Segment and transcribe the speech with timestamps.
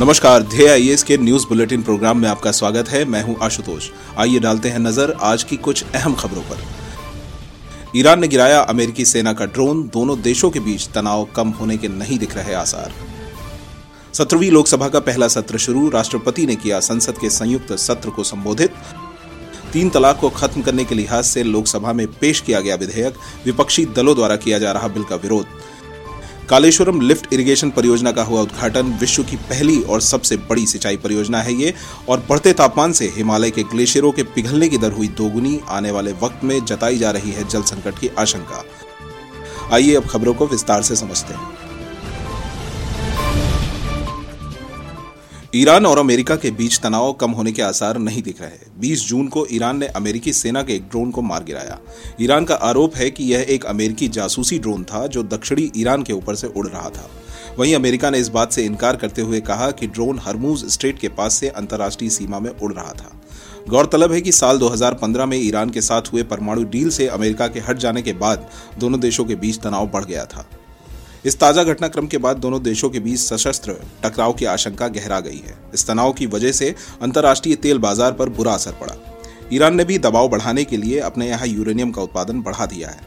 [0.00, 4.38] नमस्कार, ध्येय आई के न्यूज़ बुलेटिन प्रोग्राम में आपका स्वागत है। मैं हूँ आशुतोष। आइए
[4.38, 6.58] डालते हैं नज़र आज की कुछ अहम खबरों पर।
[7.96, 11.88] ईरान ने गिराया अमेरिकी सेना का ड्रोन। दोनों देशों के बीच तनाव कम होने के
[11.88, 12.92] नहीं दिख रहे आसार।
[14.14, 18.70] सत्रहवीं लोकसभा का पहला सत्र शुरू। राष्ट्रपति ने किया संसद के संयुक्त सत्र को संबोधित।
[19.72, 23.14] तीन तलाक को खत्म करने के लिहाज से लोकसभा में पेश किया गया विधेयक।
[23.44, 25.46] विपक्षी दलों द्वारा किया जा रहा बिल का विरोध।
[26.50, 31.42] कालेश्वरम लिफ्ट इरिगेशन परियोजना का हुआ उद्घाटन। विश्व की पहली और सबसे बड़ी सिंचाई परियोजना
[31.42, 31.74] है ये।
[32.08, 36.12] और बढ़ते तापमान से हिमालय के ग्लेशियरों के पिघलने की दर हुई दोगुनी। आने वाले
[36.12, 38.64] वक्त में जताई जा रही है जल संकट की आशंका।
[39.72, 41.57] आइए अब खबरों को विस्तार से समझते हैं।
[45.54, 49.28] ईरान और अमेरिका के बीच तनाव कम होने के आसार नहीं दिख रहे। 20 जून
[49.28, 51.78] को ईरान ने अमेरिकी सेना के एक ड्रोन को मार गिराया।
[52.20, 56.12] ईरान का आरोप है कि यह एक अमेरिकी जासूसी ड्रोन था जो दक्षिणी ईरान के
[56.12, 57.10] ऊपर से उड़ रहा था।
[57.58, 61.08] वहीं अमेरिका ने इस बात से इनकार करते हुए कहा कि ड्रोन हरमूज स्ट्रेट के
[61.08, 63.20] पास से अंतर्राष्ट्रीय सीमा में उड़ रहा था।
[63.68, 67.60] गौरतलब है कि साल 2015 में ईरान के साथ हुए परमाणु डील से अमेरिका के
[67.60, 70.48] हट जाने के बाद दोनों देशों के बीच तनाव बढ़ गया था।
[71.28, 73.72] इस ताज़ा घटनाक्रम के बाद दोनों देशों के बीच सशस्त्र
[74.04, 78.28] टकराव की आशंका गहरा गई है। इस तनाव की वजह से अंतर्राष्ट्रीय तेल बाज़ार पर
[78.28, 78.94] बुरा असर पड़ा।
[79.52, 83.00] ईरान ने भी दबाव बढ़ाने के लिए अपने यहाँ यूरेनियम का उत्पादन बढ़ा दिया है।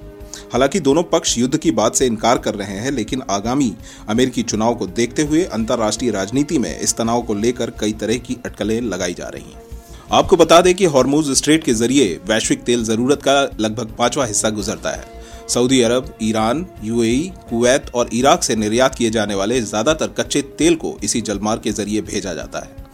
[0.53, 3.73] हालाँकि दोनों पक्ष युद्ध की बात से इनकार कर रहे हैं, लेकिन आगामी
[4.09, 8.37] अमेरिकी चुनाव को देखते हुए अंतर्राष्ट्रीय राजनीति में इस तनाव को लेकर कई तरह की
[8.45, 9.79] अटकलें लगाई जा रही हैं।
[10.11, 14.49] आपको बता दें कि हॉर्मोज स्ट्रेट के ज़रिए वैश्विक तेल ज़रूरत का लगभग पांचवा हिस्सा
[14.51, 20.07] गुजरता है। Saudi Arab, Iran, UAE, Kuwait और इराक से निर्यात किए जाने वाले ज़्यादातर
[20.19, 22.85] कच्चे तेल को इसी जलमार्ग के ज़रिए भेजा जाता है।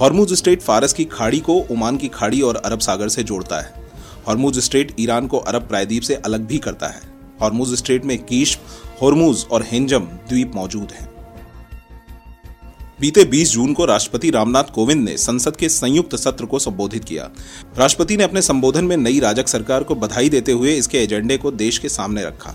[0.00, 3.84] हॉर्मूज स्ट्रेट फारस की खाड़ी को ओमान की खाड़ी और अरब सागर से जोड़ता है।
[4.28, 7.00] हॉर्मूज स्ट्रेट ईरान को अरब प्रायद्वीप से अलग भी करता है।
[7.42, 8.58] हॉर्मूज स्ट्रेट में कीश
[9.02, 11.08] हॉर्मूज और हेंजम द्वीप मौजूद हैं।
[13.00, 17.28] बीते 20 जून को राष्ट्रपति रामनाथ कोविंद ने संसद के संयुक्त सत्र को संबोधित किया।
[17.78, 21.50] राष्ट्रपति ने अपने संबोधन में नई राजक सरकार को बधाई देते हुए इसके एजेंडे को
[21.50, 22.54] देश के सामने रखा।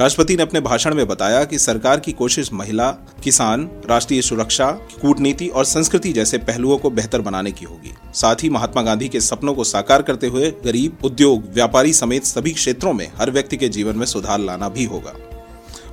[0.00, 2.90] राष्ट्रपति ने अपने भाषण में बताया कि सरकार की कोशिश महिला,
[3.24, 4.70] किसान, राष्ट्रीय सुरक्षा,
[5.00, 9.20] कूटनीति और संस्कृति जैसे पहलुओं को बेहतर बनाने की होगी। साथ ही महात्मा गांधी के
[9.20, 13.68] सपनों को साकार करते हुए गरीब, उद्योग, व्यापारी समेत सभी क्षेत्रों में हर व्यक्ति के
[13.68, 15.14] जीवन में सुधार लाना भी होगा।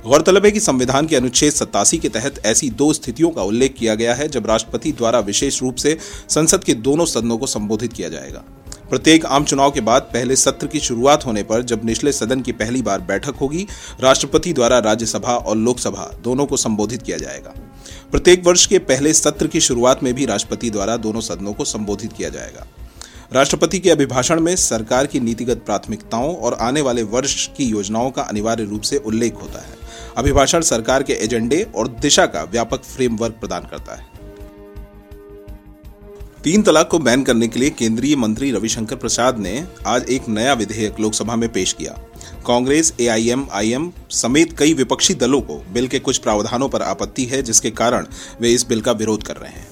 [0.04, 3.94] गौरतलब है कि संविधान के अनुच्छेद सत्तासी के तहत ऐसी दो स्थितियों का उल्लेख किया
[3.94, 5.96] गया है, जब राष्ट्रपति द्वारा विशेष रूप से
[6.28, 8.44] संसद के दोनों सदनों को संबोधित किया जाएगा।
[8.90, 12.52] प्रत्येक आम चुनाव के बाद पहले सत्र की शुरुआत होने पर जब निचले सदन की
[12.52, 13.66] पहली बार बैठक होगी,
[14.00, 17.54] राष्ट्रपति द्वारा राज्यसभा और लोकसभा दोनों को संबोधित किया जाएगा।
[18.10, 22.12] प्रत्येक वर्ष के पहले सत्र की शुरुआत में भी राष्ट्रपति द्वारा दोनों सदनों को संबोधित
[22.12, 22.66] किया जाएगा।
[23.32, 28.22] राष्ट्रपति के अभिभाषण में सरकार की नीतिगत प्राथमिकताओं और आने वाले वर्ष की योजनाओं का
[28.22, 29.82] अनिवार्य रूप से उल्लेख होता है।
[30.16, 34.12] अभिभाषण सरकार के एजेंडे और दिशा का व्यापक फ्रेमवर्क प्रदान करता है।
[36.44, 40.52] तीन तलाक को बैन करने के लिए केंद्रीय मंत्री रविशंकर प्रसाद ने आज एक नया
[40.52, 41.98] विधेयक लोकसभा में पेश किया।
[42.46, 47.70] कांग्रेस एआईएमआईएम समेत कई विपक्षी दलों को बिल के कुछ प्रावधानों पर आपत्ति है, जिसके
[47.70, 48.06] कारण
[48.40, 49.66] वे इस बिल का विरोध कर रहे हैं।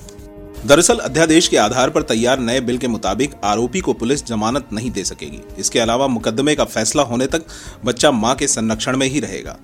[0.66, 4.90] दरअसल, अध्यादेश के आधार पर तैयार नए बिल के मुताबिक आरोपी को पुलिस जमानत नहीं
[4.90, 7.42] दे सकेगी। इसके अलावा मुकदमे का फैसला होने तक
[7.84, 9.56] बच्चा माँ के संरक्षण में ही रहेगा।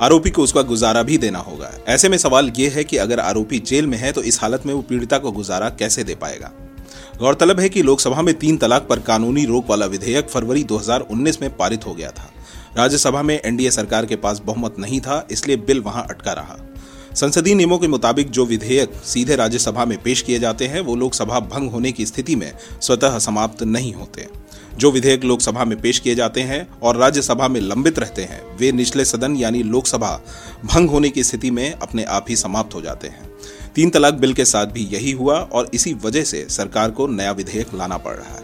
[0.00, 3.58] आरोपी को उसका गुजारा भी देना होगा। ऐसे में सवाल यह है कि अगर आरोपी
[3.58, 6.50] जेल में है तो इस हालत में वो पीड़िता को गुजारा कैसे दे पाएगा?
[7.18, 11.56] गौरतलब है कि लोकसभा में तीन तलाक पर कानूनी रोक वाला विधेयक फरवरी 2019 में
[11.56, 12.30] पारित हो गया था।
[12.76, 16.73] राज्यसभा में एनडीए सरकार के पास बहुमत नहीं था, इसलिए बिल वहाँ अटका रहा।
[17.14, 21.40] संसदीय नियमों के मुताबिक जो विधेयक सीधे राज्यसभा में पेश किए जाते हैं, वो लोकसभा
[21.40, 22.52] भंग होने की स्थिति में
[22.82, 24.28] स्वतः समाप्त नहीं होते।
[24.76, 28.72] जो विधेयक लोकसभा में पेश किए जाते हैं और राज्यसभा में लंबित रहते हैं, वे
[28.72, 30.20] निचले सदन यानी लोकसभा
[30.64, 33.30] भंग होने की स्थिति में अपने आप ही समाप्त हो जाते हैं।
[33.74, 37.32] तीन तलाक बिल के साथ भी यही हुआ और इसी वजह से सरकार को नया
[37.32, 38.43] विधेयक लाना पड़ रहा है।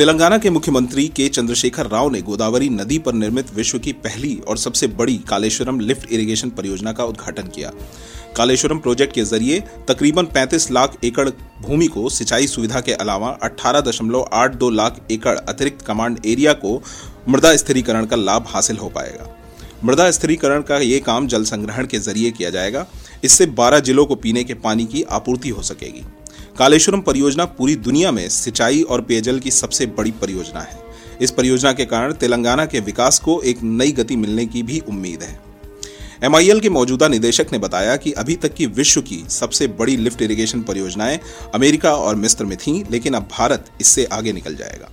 [0.00, 4.58] तेलंगाना के मुख्यमंत्री के चंद्रशेखर राव ने गोदावरी नदी पर निर्मित विश्व की पहली और
[4.58, 7.72] सबसे बड़ी कालेश्वरम लिफ्ट इरिगेशन परियोजना का उद्घाटन किया।
[8.36, 9.58] कालेश्वरम प्रोजेक्ट के ज़रिए
[9.88, 11.28] तकरीबन 35 लाख एकड़
[11.62, 16.82] भूमि को सिंचाई सुविधा के अलावा 18.82 लाख एकड़ अतिरिक्त कमांड एरिया को
[17.28, 19.28] मृदा स्थिरीकरण का लाभ हासिल हो पाएगा।
[19.84, 22.86] मृदा स्थिरीकरण का ये काम जल संग्रहण के ज़रिए किया जाएगा।
[23.24, 26.04] इससे 12 जिलों को पीने के पानी की आपूर्ति हो सकेगी।
[26.58, 30.78] कालेश्वरम परियोजना पूरी दुनिया में सिंचाई और पेयजल की सबसे बड़ी परियोजना है।
[31.20, 35.22] इस परियोजना के कारण तेलंगाना के विकास को एक नई गति मिलने की भी उम्मीद
[35.22, 35.40] है।
[36.24, 40.22] एमआईएल के मौजूदा निदेशक ने बताया कि अभी तक की विश्व की सबसे बड़ी लिफ्ट
[40.22, 41.20] इरिगेशन परियोजनाएँ
[41.54, 44.90] अमेरिका और मिस्र में थीं, लेकिन अब भारत इससे आगे निकल जाएगा।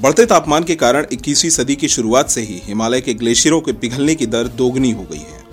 [0.00, 4.14] बढ़ते तापमान के कारण 21वीं सदी की शुरुआत से ही हिमालय के ग्लेशियरों के पिघलने
[4.14, 5.43] की दर दोगुनी हो गई है।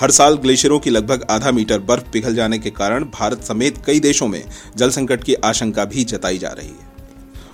[0.00, 4.00] हर साल ग्लेशियरों की लगभग आधा मीटर बर्फ़ पिघल जाने के कारण भारत समेत कई
[4.00, 4.44] देशों में
[4.76, 6.94] जल संकट की आशंका भी जताई जा रही है।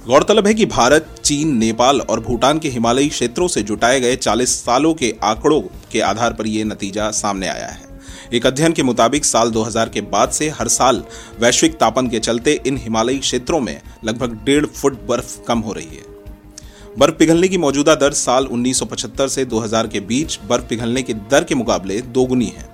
[0.06, 4.54] गौरतलब है कि भारत, चीन, नेपाल और भूटान के हिमालयी क्षेत्रों से जुटाए गए 40
[4.64, 5.60] सालों के आंकड़ों
[5.92, 8.00] के आधार पर यह नतीजा सामने आया है।
[8.34, 11.04] एक अध्ययन के मुताबिक साल 2000 के बाद से हर साल
[11.40, 15.96] वैश्विक तापन के चलते इन हिमालयी क्षेत्रों में लगभग डेढ़ फुट बर्फ़ कम हो रही
[15.96, 16.11] है।
[16.98, 21.44] बर्फ़ पिघलने की मौजूदा दर साल 1975 से 2000 के बीच बर्फ़ पिघलने की दर
[21.44, 22.72] के मुकाबले दोगुनी है।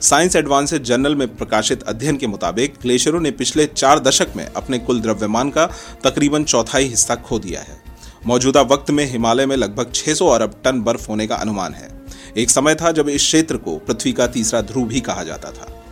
[0.00, 4.78] साइंस एडवांसेज जर्नल में प्रकाशित अध्ययन के मुताबिक, ग्लेशियरों ने पिछले चार दशक में अपने
[4.78, 5.66] कुल द्रव्यमान का
[6.04, 7.82] तकरीबन चौथाई हिस्सा खो दिया है।
[8.26, 12.02] मौजूदा वक्त में हिमालय में लगभग 600 अरब टन बर्फ़ होने का अनुमान है।
[12.36, 15.84] एक समय था जब इस क्षेत्र को पृथ्वी का तीसरा ध्रुव भी कहा जाता था।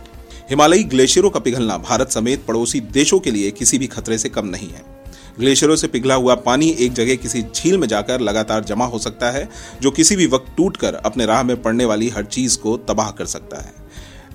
[0.49, 4.47] हिमालयी ग्लेशियरों का पिघलना भारत समेत पड़ोसी देशों के लिए किसी भी खतरे से कम
[4.47, 4.98] नहीं है।
[5.39, 9.29] ग्लेशियरों से पिघला हुआ पानी एक जगह किसी झील में जाकर लगातार जमा हो सकता
[9.31, 9.47] है,
[9.81, 13.25] जो किसी भी वक्त टूटकर अपने राह में पड़ने वाली हर चीज़ को तबाह कर
[13.27, 13.73] सकता है।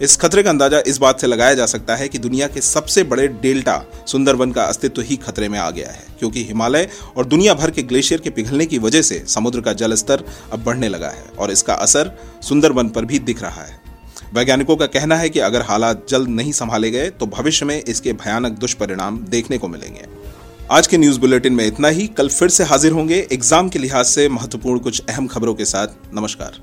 [0.02, 3.02] इस खतरे का अंदाज़ा इस बात से लगाया जा सकता है कि दुनिया के सबसे
[3.04, 7.54] बड़े डेल्टा सुंदरबन का अस्तित्व ही खतरे में आ गया है, क्योंकि हिमालय और दुनिया
[7.54, 11.08] भर के ग्लेशियर के पिघलने की वजह से समुद्र का जल स्तर अब बढ़ने लगा
[11.08, 13.82] है और इसका असर सुंदरबन पर भी दिख रहा है।
[14.34, 18.12] वैज्ञानिकों का कहना है कि अगर हालात जल्द नहीं संभाले गए तो भविष्य में इसके
[18.14, 20.06] भयानक दुष्परिणाम देखने को मिलेंगे।
[20.72, 24.04] आज के न्यूज़ बुलेटिन में इतना ही। कल फिर से हाजिर होंगे। एग्ज़ाम के लिहाज
[24.04, 26.58] से महत्वपूर्ण कुछ अहम खबरों के साथ। नमस्कार।